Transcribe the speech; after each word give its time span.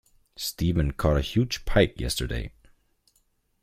Stephen 0.35 0.89
caught 0.93 1.15
a 1.17 1.21
huge 1.21 1.63
pike 1.63 1.99
yesterday 2.01 2.51